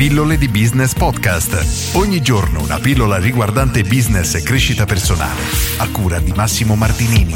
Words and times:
Pillole 0.00 0.38
di 0.38 0.48
Business 0.48 0.94
Podcast. 0.94 1.94
Ogni 1.94 2.22
giorno 2.22 2.62
una 2.62 2.78
pillola 2.78 3.18
riguardante 3.18 3.82
business 3.82 4.34
e 4.34 4.42
crescita 4.42 4.86
personale. 4.86 5.42
A 5.78 5.90
cura 5.92 6.18
di 6.18 6.32
Massimo 6.34 6.74
Martinini. 6.74 7.34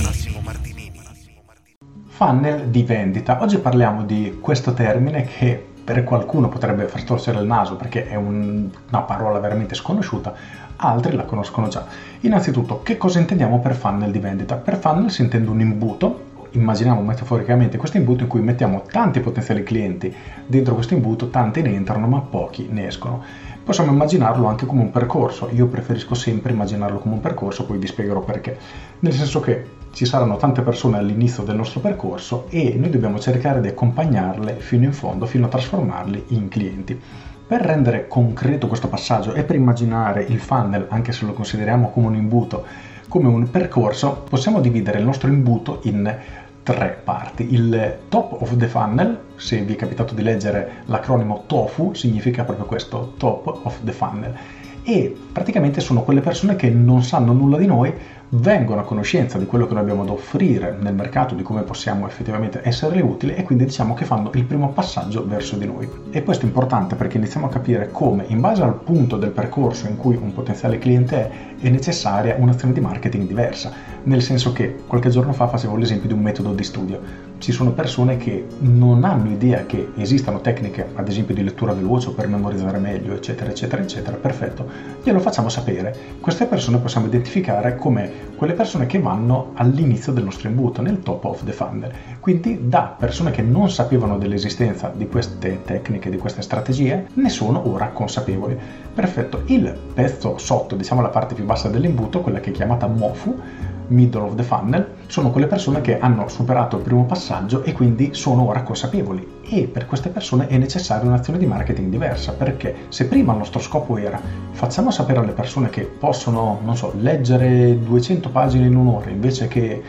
Funnel 2.09 2.69
di 2.69 2.83
vendita. 2.83 3.43
Oggi 3.43 3.59
parliamo 3.59 4.05
di 4.05 4.39
questo 4.41 4.73
termine 4.73 5.27
che 5.27 5.63
per 5.85 6.05
qualcuno 6.05 6.49
potrebbe 6.49 6.87
far 6.87 7.03
torcere 7.03 7.39
il 7.39 7.45
naso 7.45 7.77
perché 7.77 8.09
è 8.09 8.15
un, 8.15 8.71
una 8.89 9.03
parola 9.03 9.39
veramente 9.41 9.75
sconosciuta, 9.75 10.33
altri 10.77 11.15
la 11.15 11.25
conoscono 11.25 11.69
già. 11.69 11.85
Innanzitutto, 12.21 12.83
che 12.83 12.97
cosa 12.97 13.19
intendiamo 13.19 13.61
per 13.61 13.75
funnel 13.75 14.11
di 14.11 14.21
vendita? 14.21 14.55
Per 14.55 14.79
funnel 14.79 15.11
si 15.11 15.21
intende 15.21 15.51
un 15.51 15.61
imbuto 15.61 16.33
immaginiamo 16.55 17.03
metaforicamente 17.03 17.77
questo 17.77 17.97
imbuto 17.97 18.23
in 18.23 18.29
cui 18.29 18.41
mettiamo 18.41 18.83
tanti 18.91 19.21
potenziali 19.21 19.63
clienti, 19.63 20.15
dentro 20.47 20.75
questo 20.75 20.95
imbuto 20.95 21.31
tanti 21.31 21.63
ne 21.63 21.73
entrano 21.75 22.07
ma 22.07 22.21
pochi 22.21 22.69
ne 22.71 22.87
escono. 22.87 23.23
Possiamo 23.65 23.93
immaginarlo 23.93 24.47
anche 24.47 24.67
come 24.67 24.83
un 24.83 24.91
percorso, 24.91 25.49
io 25.53 25.67
preferisco 25.67 26.15
sempre 26.15 26.53
immaginarlo 26.53 26.99
come 26.99 27.15
un 27.15 27.21
percorso, 27.21 27.65
poi 27.65 27.79
vi 27.79 27.87
spiegherò 27.87 28.21
perché. 28.21 28.59
Nel 29.01 29.13
senso 29.13 29.41
che 29.41 29.83
ci 29.93 30.05
saranno 30.05 30.37
tante 30.37 30.63
persone 30.63 30.99
all'inizio 30.99 31.45
del 31.45 31.57
nostro 31.57 31.81
percorso 31.81 32.47
e 32.51 32.75
noi 32.77 32.91
dobbiamo 32.91 33.19
cercare 33.19 33.61
di 33.61 33.69
accompagnarle 33.69 34.57
fino 34.57 34.85
in 34.85 34.93
fondo, 34.93 35.25
fino 35.25 35.47
a 35.47 35.49
trasformarli 35.49 36.25
in 36.29 36.49
clienti. 36.49 37.01
Per 37.47 37.61
rendere 37.61 38.09
concreto 38.09 38.67
questo 38.67 38.89
passaggio 38.89 39.35
e 39.35 39.45
per 39.45 39.57
immaginare 39.57 40.25
il 40.25 40.41
funnel, 40.41 40.87
anche 40.89 41.13
se 41.13 41.25
lo 41.25 41.33
consideriamo 41.33 41.91
come 41.91 42.09
un 42.09 42.17
imbuto, 42.17 42.65
come 43.09 43.29
un 43.29 43.51
percorso, 43.51 44.25
possiamo 44.29 44.61
dividere 44.61 44.99
il 44.99 45.05
nostro 45.05 45.29
imbuto 45.29 45.81
in 45.85 46.19
tre 46.65 47.01
parti. 47.05 47.55
Il 47.55 47.99
top 48.09 48.41
of 48.41 48.57
the 48.57 48.67
funnel, 48.67 49.21
se 49.37 49.61
vi 49.61 49.75
è 49.75 49.77
capitato 49.77 50.15
di 50.15 50.23
leggere 50.23 50.83
l'acronimo 50.87 51.45
TOFU, 51.47 51.95
significa 51.95 52.43
proprio 52.43 52.67
questo, 52.67 53.13
top 53.19 53.61
of 53.63 53.79
the 53.85 53.93
funnel. 53.93 54.35
E 54.83 55.17
praticamente 55.33 55.81
sono 55.81 56.03
quelle 56.03 56.21
persone 56.21 56.57
che 56.57 56.69
non 56.71 57.03
sanno 57.05 57.33
nulla 57.33 57.59
di 57.59 57.67
noi, 57.67 57.93
vengono 58.37 58.81
a 58.81 58.85
conoscenza 58.85 59.39
di 59.39 59.47
quello 59.47 59.67
che 59.67 59.75
noi 59.75 59.83
abbiamo 59.83 60.05
da 60.05 60.13
offrire 60.13 60.77
nel 60.81 60.95
mercato, 60.95 61.35
di 61.35 61.43
come 61.43 61.63
possiamo 61.63 62.07
effettivamente 62.07 62.61
esserle 62.65 63.01
utili 63.01 63.35
e 63.35 63.45
quindi 63.45 63.65
diciamo 63.65 63.95
che 63.95 64.05
fanno 64.05 64.31
il 64.35 64.45
primo 64.45 64.71
passaggio 64.71 65.25
verso 65.27 65.57
di 65.57 65.67
noi. 65.67 65.89
E 66.11 66.23
questo 66.25 66.45
è 66.45 66.49
importante 66.49 66.97
perché 66.97 67.19
iniziamo 67.19 67.47
a 67.47 67.51
capire 67.51 67.91
come, 67.93 68.25
in 68.29 68.41
base 68.41 68.63
al 68.63 68.75
punto 68.75 69.17
del 69.17 69.31
percorso 69.31 69.87
in 69.87 69.97
cui 69.97 70.17
un 70.17 70.33
potenziale 70.33 70.79
cliente 70.79 71.17
è, 71.17 71.31
è 71.61 71.69
necessaria 71.69 72.35
un'azione 72.39 72.75
di 72.75 72.81
marketing 72.81 73.27
diversa. 73.27 73.93
Nel 74.05 74.21
senso 74.21 74.53
che 74.53 74.83
qualche 74.87 75.09
giorno 75.11 75.33
fa 75.33 75.47
facevo 75.47 75.77
l'esempio 75.77 76.09
di 76.09 76.15
un 76.15 76.21
metodo 76.21 76.53
di 76.53 76.65
studio. 76.65 77.01
Ci 77.39 77.53
sono 77.53 77.73
persone 77.73 78.17
che 78.17 78.47
non 78.59 79.05
hanno 79.05 79.31
idea 79.31 79.65
che 79.65 79.91
esistano 79.97 80.41
tecniche, 80.41 80.89
ad 80.95 81.09
esempio 81.09 81.35
di 81.35 81.43
lettura 81.43 81.73
veloce 81.73 82.09
o 82.09 82.13
per 82.13 82.29
memorizzare 82.29 82.79
meglio, 82.79 83.15
eccetera, 83.15 83.51
eccetera, 83.51 83.83
eccetera. 83.83 84.17
Perfetto, 84.17 84.67
glielo 85.03 85.21
facciamo 85.21 85.49
sapere. 85.49 85.95
Queste 86.21 86.47
persone 86.47 86.79
possiamo 86.79 87.07
identificare 87.07 87.77
come 87.77 88.24
quelle 88.37 88.55
persone 88.55 88.87
che 88.87 88.99
vanno 88.99 89.51
all'inizio 89.55 90.13
del 90.13 90.25
nostro 90.25 90.49
imbuto, 90.49 90.83
nel 90.83 91.01
top 91.03 91.25
of 91.25 91.45
the 91.45 91.53
funnel. 91.53 91.93
Quindi 92.21 92.69
da 92.69 92.95
persone 92.99 93.31
che 93.31 93.43
non 93.43 93.71
sapevano 93.71 94.19
dell'esistenza 94.19 94.93
di 94.95 95.07
queste 95.07 95.63
tecniche, 95.65 96.11
di 96.11 96.19
queste 96.19 96.43
strategie, 96.43 97.07
ne 97.15 97.29
sono 97.29 97.69
ora 97.69 97.89
consapevoli. 97.89 98.59
Perfetto, 98.95 99.43
il 99.47 99.77
pezzo 99.95 100.39
sotto, 100.39 100.75
diciamo 100.77 101.01
la 101.01 101.09
parte 101.09 101.35
più 101.35 101.45
bassa 101.45 101.69
dell'imbuto, 101.69 102.21
quella 102.21 102.41
che 102.41 102.51
è 102.51 102.53
chiamata 102.53 102.87
MOFU, 102.87 103.41
middle 103.89 104.23
of 104.23 104.35
the 104.35 104.43
funnel, 104.43 104.87
sono 105.07 105.31
quelle 105.31 105.47
persone 105.47 105.81
che 105.81 105.99
hanno 105.99 106.29
superato 106.29 106.77
il 106.77 106.83
primo 106.83 107.05
passaggio 107.05 107.63
e 107.63 107.73
quindi 107.73 108.11
sono 108.13 108.47
ora 108.47 108.63
consapevoli. 108.63 109.41
E 109.43 109.67
per 109.67 109.87
queste 109.87 110.09
persone 110.09 110.47
è 110.47 110.57
necessaria 110.57 111.07
un'azione 111.07 111.39
di 111.39 111.47
marketing 111.47 111.91
diversa, 111.91 112.33
perché 112.33 112.75
se 112.89 113.07
prima 113.07 113.33
il 113.33 113.39
nostro 113.39 113.61
scopo 113.61 113.97
era 113.97 114.21
facciamo 114.53 114.91
sapere 114.91 115.21
alle 115.21 115.33
persone 115.33 115.71
che 115.71 115.83
possono, 115.83 116.61
non 116.65 116.77
so, 116.77 116.93
leggere 116.99 117.79
200 117.79 118.31
pagine 118.31 118.67
in 118.67 118.77
un'ora 118.77 119.11
invece 119.11 119.49
che 119.49 119.83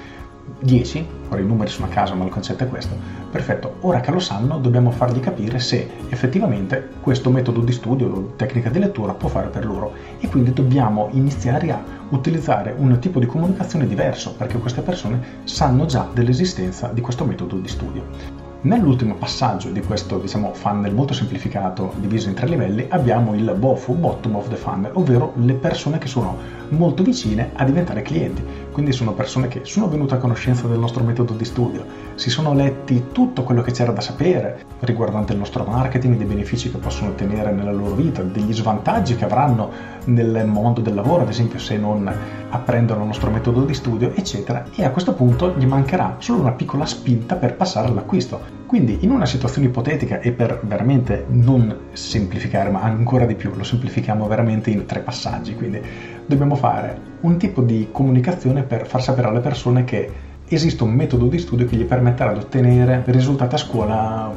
10, 0.60 1.08
ora 1.30 1.42
i 1.42 1.46
numeri 1.46 1.70
sono 1.70 1.88
a 1.88 1.90
caso 1.90 2.16
ma 2.16 2.24
il 2.24 2.30
concetto 2.30 2.64
è 2.64 2.68
questo, 2.68 2.96
perfetto, 3.32 3.78
ora 3.82 4.00
che 4.00 4.12
lo 4.12 4.20
sanno 4.20 4.60
dobbiamo 4.60 4.92
fargli 4.92 5.20
capire 5.20 5.60
se 5.60 5.90
effettivamente 6.10 6.90
questo 7.02 7.30
metodo 7.30 7.62
di 7.62 7.72
studio 7.72 8.34
tecnica 8.36 8.70
di 8.70 8.80
lettura 8.80 9.14
può 9.14 9.30
fare 9.30 9.48
per 9.48 9.66
loro 9.66 9.94
e 10.20 10.28
quindi 10.28 10.54
dobbiamo 10.54 11.10
iniziare 11.12 11.72
a 11.72 11.84
utilizzare 12.10 12.74
un 12.78 12.98
tipo 13.00 13.20
di 13.20 13.26
comunicazione 13.26 13.88
diverso 13.88 14.36
perché 14.36 14.58
queste 14.58 14.82
persone 14.82 15.42
sanno 15.44 15.86
già 15.86 16.08
dell'esistenza 16.14 16.88
di 16.88 17.02
questo 17.02 17.26
metodo 17.26 17.58
di 17.58 17.68
studio. 17.68 18.44
Nell'ultimo 18.66 19.14
passaggio 19.14 19.70
di 19.70 19.80
questo 19.82 20.18
diciamo, 20.18 20.52
funnel 20.54 20.92
molto 20.92 21.14
semplificato, 21.14 21.94
diviso 21.98 22.30
in 22.30 22.34
tre 22.34 22.48
livelli, 22.48 22.88
abbiamo 22.90 23.36
il 23.36 23.54
BOFU, 23.56 23.94
Bottom 23.94 24.38
of 24.38 24.50
the 24.50 24.56
Funnel, 24.56 24.90
ovvero 24.96 25.34
le 25.36 25.54
persone 25.54 26.00
che 26.00 26.08
sono 26.08 26.36
molto 26.70 27.04
vicine 27.04 27.52
a 27.54 27.64
diventare 27.64 28.02
clienti. 28.02 28.44
Quindi 28.76 28.92
sono 28.92 29.14
persone 29.14 29.48
che 29.48 29.62
sono 29.64 29.88
venute 29.88 30.16
a 30.16 30.18
conoscenza 30.18 30.68
del 30.68 30.78
nostro 30.78 31.02
metodo 31.02 31.32
di 31.32 31.46
studio, 31.46 31.86
si 32.16 32.30
sono 32.30 32.54
letti 32.54 33.06
tutto 33.14 33.44
quello 33.44 33.62
che 33.62 33.72
c'era 33.72 33.94
da 33.94 34.02
sapere 34.02 34.66
riguardante 34.82 35.32
il 35.32 35.40
nostro 35.40 35.64
marketing, 35.64 36.18
dei 36.18 36.26
benefici 36.26 36.70
che 36.70 36.78
possono 36.78 37.12
ottenere 37.12 37.54
nella 37.54 37.72
loro 37.72 37.96
vita, 37.96 38.22
degli 38.22 38.54
svantaggi 38.54 39.16
che 39.16 39.24
avranno 39.24 39.72
nel 40.08 40.46
mondo 40.46 40.82
del 40.82 40.94
lavoro, 40.94 41.22
ad 41.22 41.30
esempio 41.30 41.58
se 41.58 41.78
non 41.78 42.14
apprendono 42.50 43.00
il 43.00 43.08
nostro 43.08 43.32
metodo 43.32 43.64
di 43.64 43.74
studio, 43.74 44.14
eccetera. 44.14 44.66
E 44.76 44.84
a 44.84 44.92
questo 44.92 45.14
punto 45.14 45.54
gli 45.58 45.66
mancherà 45.66 46.18
solo 46.20 46.42
una 46.42 46.52
piccola 46.52 46.86
spinta 46.86 47.36
per 47.36 47.56
passare 47.56 47.88
all'acquisto. 47.88 48.64
Quindi 48.66 48.98
in 49.02 49.12
una 49.12 49.26
situazione 49.26 49.68
ipotetica 49.68 50.20
e 50.20 50.34
per 50.34 50.60
veramente 50.64 51.26
non 51.30 51.78
semplificare, 51.94 52.70
ma 52.70 52.82
ancora 52.82 53.26
di 53.26 53.36
più, 53.36 53.54
lo 53.56 53.64
semplifichiamo 53.64 54.28
veramente 54.28 54.70
in 54.70 54.86
tre 54.86 55.00
passaggi, 55.00 55.56
quindi 55.56 55.80
dobbiamo 56.26 56.56
fare 56.56 57.14
un 57.22 57.38
tipo 57.38 57.62
di 57.62 57.90
comunicazione 57.92 58.64
per 58.64 58.88
far 58.88 59.02
sapere 59.02 59.28
alle 59.28 59.40
persone 59.40 59.84
che 59.84 60.12
esiste 60.48 60.84
un 60.84 60.92
metodo 60.92 61.28
di 61.28 61.40
studio 61.40 61.66
che 61.66 61.76
gli 61.76 61.86
permetterà 61.86 62.34
di 62.34 62.40
ottenere 62.40 63.04
risultati 63.08 63.56
a 63.56 63.58
scuola 63.58 64.34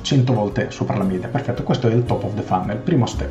100 0.00 0.32
volte 0.32 0.70
sopra 0.70 0.96
la 0.96 1.04
media. 1.04 1.28
Perfetto, 1.28 1.62
questo 1.62 1.88
è 1.88 1.92
il 1.92 2.04
top 2.04 2.24
of 2.24 2.34
the 2.34 2.42
funnel, 2.42 2.76
primo 2.76 3.06
step. 3.06 3.30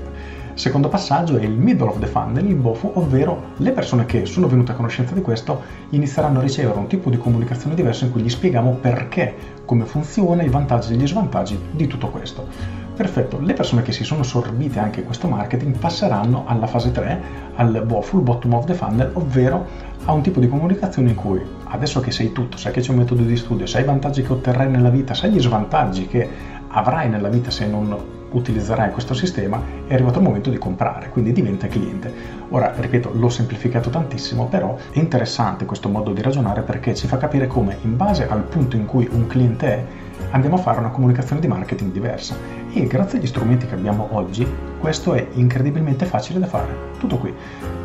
Secondo 0.55 0.87
passaggio 0.87 1.37
è 1.37 1.43
il 1.43 1.51
middle 1.51 1.87
of 1.87 1.99
the 1.99 2.05
funnel, 2.05 2.45
il 2.45 2.55
BOFU, 2.55 2.91
ovvero 2.95 3.51
le 3.57 3.71
persone 3.71 4.05
che 4.05 4.25
sono 4.25 4.47
venute 4.47 4.71
a 4.71 4.75
conoscenza 4.75 5.13
di 5.13 5.21
questo 5.21 5.61
inizieranno 5.89 6.39
a 6.39 6.41
ricevere 6.41 6.77
un 6.77 6.87
tipo 6.87 7.09
di 7.09 7.17
comunicazione 7.17 7.75
diverso 7.75 8.05
in 8.05 8.11
cui 8.11 8.21
gli 8.21 8.29
spieghiamo 8.29 8.77
perché, 8.79 9.35
come 9.65 9.83
funziona, 9.83 10.43
i 10.43 10.49
vantaggi 10.49 10.93
e 10.93 10.95
gli 10.95 11.07
svantaggi 11.07 11.59
di 11.71 11.87
tutto 11.87 12.07
questo. 12.07 12.47
Perfetto, 12.95 13.39
le 13.41 13.53
persone 13.53 13.81
che 13.81 13.91
si 13.91 14.05
sono 14.05 14.23
sorbite 14.23 14.79
anche 14.79 15.03
questo 15.03 15.27
marketing 15.27 15.77
passeranno 15.77 16.45
alla 16.47 16.65
fase 16.65 16.91
3, 16.91 17.21
al 17.55 17.83
BOFU, 17.85 18.17
il 18.17 18.23
bottom 18.23 18.53
of 18.53 18.65
the 18.65 18.73
funnel, 18.73 19.11
ovvero 19.13 19.65
a 20.05 20.13
un 20.13 20.21
tipo 20.21 20.39
di 20.39 20.47
comunicazione 20.47 21.09
in 21.09 21.15
cui 21.15 21.41
adesso 21.65 21.99
che 21.99 22.11
sai 22.11 22.31
tutto, 22.31 22.55
sai 22.55 22.71
che 22.71 22.79
c'è 22.79 22.91
un 22.91 22.99
metodo 22.99 23.23
di 23.23 23.35
studio, 23.35 23.65
sai 23.65 23.81
i 23.81 23.85
vantaggi 23.85 24.21
che 24.21 24.31
otterrai 24.31 24.69
nella 24.69 24.89
vita, 24.89 25.13
sai 25.13 25.31
gli 25.31 25.41
svantaggi 25.41 26.07
che 26.07 26.29
avrai 26.69 27.09
nella 27.09 27.27
vita 27.27 27.51
se 27.51 27.67
non 27.67 27.95
utilizzerai 28.31 28.91
questo 28.91 29.13
sistema, 29.13 29.61
è 29.87 29.93
arrivato 29.93 30.19
il 30.19 30.25
momento 30.25 30.49
di 30.49 30.57
comprare, 30.57 31.09
quindi 31.09 31.31
diventa 31.31 31.67
cliente. 31.67 32.13
Ora, 32.49 32.73
ripeto, 32.75 33.11
l'ho 33.13 33.29
semplificato 33.29 33.89
tantissimo, 33.89 34.47
però 34.47 34.77
è 34.91 34.99
interessante 34.99 35.65
questo 35.65 35.89
modo 35.89 36.11
di 36.11 36.21
ragionare 36.21 36.61
perché 36.61 36.93
ci 36.95 37.07
fa 37.07 37.17
capire 37.17 37.47
come, 37.47 37.77
in 37.83 37.95
base 37.95 38.27
al 38.27 38.43
punto 38.43 38.75
in 38.75 38.85
cui 38.85 39.07
un 39.09 39.27
cliente 39.27 39.67
è, 39.67 39.85
andiamo 40.31 40.55
a 40.55 40.59
fare 40.59 40.79
una 40.79 40.89
comunicazione 40.89 41.39
di 41.39 41.47
marketing 41.47 41.91
diversa. 41.91 42.35
E 42.77 42.87
grazie 42.87 43.19
agli 43.19 43.27
strumenti 43.27 43.67
che 43.67 43.75
abbiamo 43.75 44.09
oggi, 44.11 44.45
questo 44.81 45.13
è 45.13 45.25
incredibilmente 45.35 46.03
facile 46.03 46.39
da 46.39 46.45
fare. 46.45 46.75
Tutto 46.99 47.15
qui. 47.15 47.33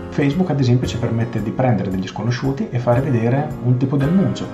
Facebook, 0.09 0.51
ad 0.51 0.59
esempio, 0.59 0.89
ci 0.89 0.99
permette 0.99 1.41
di 1.41 1.53
prendere 1.53 1.91
degli 1.91 2.09
sconosciuti 2.09 2.67
e 2.71 2.81
fare 2.81 3.01
vedere 3.01 3.47
un 3.63 3.77
tipo 3.77 3.97
di 3.97 4.03
annuncio 4.03 4.45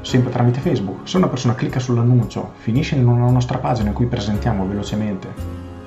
sempre 0.00 0.30
tramite 0.30 0.60
Facebook. 0.60 1.08
Se 1.08 1.16
una 1.16 1.26
persona 1.26 1.56
clicca 1.56 1.80
sull'annuncio, 1.80 2.52
finisce 2.58 2.94
in 2.94 3.08
una 3.08 3.30
nostra 3.30 3.58
pagina 3.58 3.88
in 3.88 3.94
cui 3.96 4.06
presentiamo 4.06 4.64
velocemente 4.64 5.26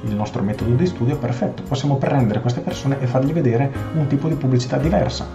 il 0.02 0.14
nostro 0.14 0.44
metodo 0.44 0.76
di 0.76 0.86
studio, 0.86 1.16
perfetto, 1.16 1.64
possiamo 1.64 1.96
prendere 1.96 2.42
queste 2.42 2.60
persone 2.60 3.00
e 3.00 3.08
fargli 3.08 3.32
vedere 3.32 3.72
un 3.96 4.08
tipo 4.08 4.28
di 4.28 4.36
pubblicità 4.36 4.76
diversa, 4.76 5.26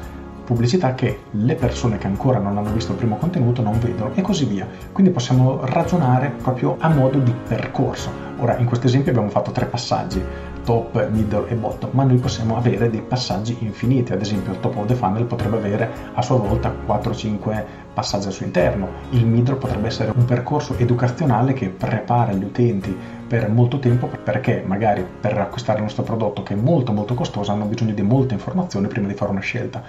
pubblicità 0.44 0.94
che 0.94 1.20
le 1.30 1.54
persone 1.54 1.96
che 1.96 2.06
ancora 2.06 2.38
non 2.38 2.58
hanno 2.58 2.72
visto 2.72 2.92
il 2.92 2.98
primo 2.98 3.16
contenuto 3.16 3.62
non 3.62 3.78
vedono 3.78 4.10
e 4.14 4.20
così 4.20 4.44
via. 4.44 4.68
Quindi 4.92 5.10
possiamo 5.10 5.60
ragionare 5.64 6.34
proprio 6.42 6.76
a 6.78 6.90
modo 6.90 7.18
di 7.18 7.32
percorso. 7.48 8.27
Ora, 8.40 8.56
in 8.56 8.66
questo 8.66 8.86
esempio 8.86 9.10
abbiamo 9.10 9.30
fatto 9.30 9.50
tre 9.50 9.66
passaggi, 9.66 10.22
top, 10.64 11.08
middle 11.08 11.48
e 11.48 11.54
bottom, 11.54 11.90
ma 11.92 12.04
noi 12.04 12.18
possiamo 12.18 12.56
avere 12.56 12.88
dei 12.88 13.02
passaggi 13.02 13.56
infiniti, 13.60 14.12
ad 14.12 14.20
esempio 14.20 14.52
il 14.52 14.60
top 14.60 14.76
of 14.76 14.86
the 14.86 14.94
funnel 14.94 15.24
potrebbe 15.24 15.56
avere 15.56 15.90
a 16.14 16.22
sua 16.22 16.36
volta 16.36 16.72
4-5 16.86 17.64
passaggi 17.92 18.28
al 18.28 18.32
suo 18.32 18.46
interno, 18.46 18.88
il 19.10 19.26
middle 19.26 19.56
potrebbe 19.56 19.88
essere 19.88 20.12
un 20.14 20.24
percorso 20.24 20.76
educazionale 20.78 21.52
che 21.52 21.68
prepara 21.68 22.32
gli 22.32 22.44
utenti 22.44 22.96
per 23.26 23.50
molto 23.50 23.80
tempo 23.80 24.06
perché 24.06 24.62
magari 24.64 25.04
per 25.20 25.36
acquistare 25.36 25.78
il 25.78 25.84
nostro 25.84 26.04
prodotto 26.04 26.44
che 26.44 26.54
è 26.54 26.56
molto 26.56 26.92
molto 26.92 27.14
costoso 27.14 27.50
hanno 27.50 27.64
bisogno 27.64 27.92
di 27.92 28.02
molte 28.02 28.34
informazioni 28.34 28.86
prima 28.86 29.08
di 29.08 29.14
fare 29.14 29.32
una 29.32 29.40
scelta 29.40 29.82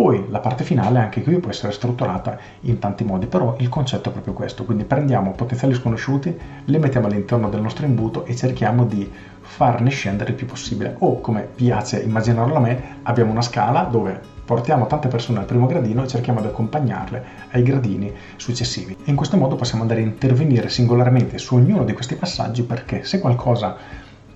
Poi 0.00 0.24
la 0.30 0.40
parte 0.40 0.64
finale 0.64 0.98
anche 0.98 1.22
qui 1.22 1.38
può 1.40 1.50
essere 1.50 1.72
strutturata 1.72 2.38
in 2.60 2.78
tanti 2.78 3.04
modi, 3.04 3.26
però 3.26 3.56
il 3.58 3.68
concetto 3.68 4.08
è 4.08 4.12
proprio 4.12 4.32
questo, 4.32 4.64
quindi 4.64 4.84
prendiamo 4.84 5.32
potenziali 5.32 5.74
sconosciuti, 5.74 6.34
li 6.64 6.78
mettiamo 6.78 7.06
all'interno 7.06 7.50
del 7.50 7.60
nostro 7.60 7.84
imbuto 7.84 8.24
e 8.24 8.34
cerchiamo 8.34 8.86
di 8.86 9.06
farne 9.40 9.90
scendere 9.90 10.30
il 10.30 10.36
più 10.36 10.46
possibile. 10.46 10.96
O 11.00 11.20
come 11.20 11.42
piace 11.42 12.00
immaginarlo 12.00 12.54
a 12.54 12.60
me, 12.60 12.82
abbiamo 13.02 13.30
una 13.30 13.42
scala 13.42 13.82
dove 13.82 14.18
portiamo 14.42 14.86
tante 14.86 15.08
persone 15.08 15.40
al 15.40 15.44
primo 15.44 15.66
gradino 15.66 16.02
e 16.02 16.08
cerchiamo 16.08 16.40
di 16.40 16.46
accompagnarle 16.46 17.24
ai 17.50 17.62
gradini 17.62 18.10
successivi. 18.36 18.96
In 19.04 19.16
questo 19.16 19.36
modo 19.36 19.54
possiamo 19.54 19.82
andare 19.82 20.00
a 20.00 20.04
intervenire 20.04 20.70
singolarmente 20.70 21.36
su 21.36 21.56
ognuno 21.56 21.84
di 21.84 21.92
questi 21.92 22.14
passaggi 22.14 22.62
perché 22.62 23.04
se 23.04 23.20
qualcosa 23.20 23.76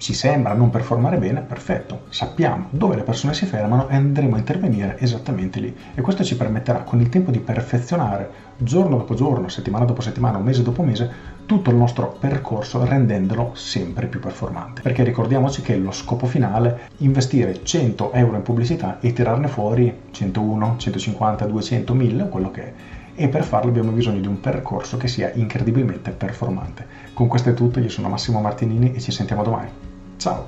ci 0.05 0.13
sembra 0.13 0.53
non 0.53 0.69
performare 0.69 1.17
bene, 1.17 1.41
perfetto, 1.41 2.03
sappiamo 2.11 2.67
dove 2.69 2.95
le 2.95 3.05
persone 3.05 3.33
si 3.33 3.47
fermano 3.47 3.89
e 3.89 3.95
andremo 3.95 4.35
a 4.35 4.39
intervenire 4.39 4.99
esattamente 4.99 5.61
lì. 5.61 5.75
E 5.95 6.03
questo 6.03 6.23
ci 6.23 6.37
permetterà 6.37 6.81
con 6.81 7.01
il 7.01 7.09
tempo 7.09 7.31
di 7.31 7.39
perfezionare 7.39 8.29
giorno 8.59 8.99
dopo 8.99 9.15
giorno, 9.15 9.49
settimana 9.49 9.87
dopo 9.87 10.03
settimana, 10.03 10.37
mese 10.41 10.63
dopo 10.63 10.83
mese, 10.83 11.11
tutto 11.47 11.71
il 11.71 11.77
nostro 11.77 12.19
percorso 12.21 12.85
rendendolo 12.85 13.53
sempre 13.55 14.07
più 14.07 14.21
performante. 14.21 14.83
Perché 14.83 15.05
ricordiamoci 15.05 15.63
che 15.63 15.75
lo 15.79 15.91
scopo 15.91 16.27
finale 16.27 16.69
è 16.69 16.79
investire 16.99 17.65
100 17.65 18.13
euro 18.13 18.37
in 18.37 18.43
pubblicità 18.43 19.01
e 19.01 19.15
tirarne 19.15 19.49
fuori 19.49 20.01
101, 20.11 20.75
150, 20.77 21.47
200, 21.47 21.95
1000, 21.95 22.29
quello 22.29 22.51
che 22.51 22.63
è 22.63 22.73
e 23.17 23.29
per 23.29 23.45
farlo 23.45 23.71
abbiamo 23.71 23.93
bisogno 23.93 24.21
di 24.21 24.27
un 24.27 24.41
percorso 24.41 24.99
che 24.99 25.09
sia 25.09 25.31
incredibilmente 25.33 26.11
performante. 26.11 26.85
Con 27.15 27.27
questo 27.27 27.49
è 27.49 27.55
tutto, 27.55 27.81
io 27.81 27.89
sono 27.89 28.11
Massimo 28.11 28.41
Martinini 28.41 28.93
e 28.93 29.01
ci 29.01 29.13
sentiamo 29.13 29.43
domani. 29.43 29.93
Ciao! 30.25 30.47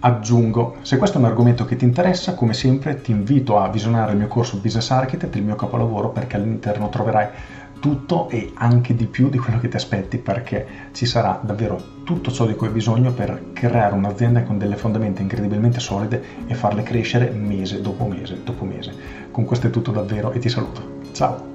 Aggiungo, 0.00 0.76
se 0.80 0.96
questo 0.96 1.18
è 1.18 1.20
un 1.20 1.26
argomento 1.26 1.66
che 1.66 1.76
ti 1.76 1.84
interessa, 1.84 2.32
come 2.32 2.54
sempre 2.54 3.02
ti 3.02 3.10
invito 3.10 3.58
a 3.58 3.68
visionare 3.68 4.12
il 4.12 4.16
mio 4.16 4.28
corso 4.28 4.56
Business 4.56 4.90
Architect, 4.90 5.36
il 5.36 5.42
mio 5.42 5.56
capolavoro, 5.56 6.08
perché 6.08 6.36
all'interno 6.36 6.88
troverai 6.88 7.28
tutto 7.80 8.30
e 8.30 8.52
anche 8.54 8.94
di 8.94 9.04
più 9.04 9.28
di 9.28 9.36
quello 9.36 9.60
che 9.60 9.68
ti 9.68 9.76
aspetti 9.76 10.16
perché 10.16 10.66
ci 10.92 11.04
sarà 11.04 11.38
davvero 11.42 11.78
tutto 12.02 12.32
ciò 12.32 12.46
di 12.46 12.54
cui 12.54 12.68
hai 12.68 12.72
bisogno 12.72 13.12
per 13.12 13.50
creare 13.52 13.94
un'azienda 13.94 14.42
con 14.44 14.56
delle 14.56 14.76
fondamenta 14.76 15.20
incredibilmente 15.20 15.80
solide 15.80 16.22
e 16.46 16.54
farle 16.54 16.82
crescere 16.82 17.28
mese 17.28 17.82
dopo 17.82 18.06
mese 18.06 18.42
dopo 18.42 18.64
mese. 18.64 18.94
Con 19.30 19.44
questo 19.44 19.66
è 19.66 19.70
tutto 19.70 19.92
davvero 19.92 20.32
e 20.32 20.38
ti 20.38 20.48
saluto. 20.48 21.02
Ciao! 21.12 21.53